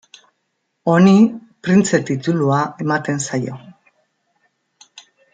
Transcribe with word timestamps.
Honi 0.93 1.11
printze 1.67 1.99
titulua 2.07 2.61
ematen 2.85 3.21
zaio. 3.27 3.59